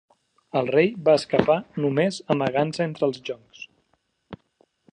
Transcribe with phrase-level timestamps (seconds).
[0.59, 3.63] El rei va escapar només amagant-se entre els joncs.